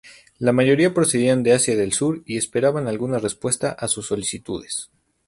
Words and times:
La 0.39 0.51
mayoría 0.51 0.95
procedían 0.95 1.43
de 1.43 1.53
Asia 1.53 1.75
del 1.75 1.93
Sur 1.93 2.23
y 2.25 2.37
esperaban 2.37 2.87
alguna 2.87 3.19
respuesta 3.19 3.69
a 3.71 3.87
sus 3.87 4.07
solicitudes. 4.07 4.89